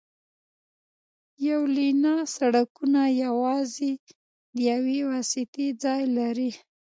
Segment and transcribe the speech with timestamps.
[1.47, 3.91] یو لینه سړکونه یوازې
[4.55, 6.51] د یوې واسطې ځای لري